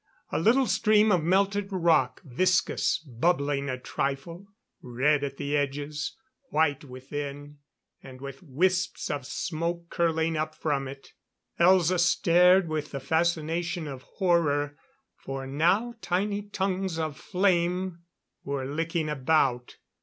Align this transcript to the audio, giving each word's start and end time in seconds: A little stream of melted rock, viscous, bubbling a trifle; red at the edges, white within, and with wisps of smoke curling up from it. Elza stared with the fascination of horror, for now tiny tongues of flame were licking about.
A 0.31 0.39
little 0.39 0.65
stream 0.65 1.11
of 1.11 1.21
melted 1.21 1.67
rock, 1.71 2.23
viscous, 2.23 2.97
bubbling 3.05 3.69
a 3.69 3.77
trifle; 3.77 4.47
red 4.81 5.23
at 5.23 5.37
the 5.37 5.55
edges, 5.55 6.17
white 6.49 6.83
within, 6.83 7.59
and 8.01 8.19
with 8.19 8.41
wisps 8.41 9.11
of 9.11 9.27
smoke 9.27 9.91
curling 9.91 10.35
up 10.35 10.55
from 10.55 10.87
it. 10.87 11.13
Elza 11.59 11.99
stared 11.99 12.67
with 12.67 12.89
the 12.89 12.99
fascination 12.99 13.87
of 13.87 14.01
horror, 14.17 14.75
for 15.17 15.45
now 15.45 15.93
tiny 16.01 16.41
tongues 16.41 16.97
of 16.97 17.15
flame 17.15 17.99
were 18.43 18.65
licking 18.65 19.07
about. 19.07 19.77